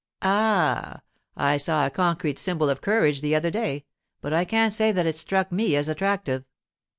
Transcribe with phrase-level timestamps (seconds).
[0.23, 3.85] 'Ah—I saw a concrete symbol of courage the other day,
[4.19, 6.43] but I can't say that it struck me as attractive.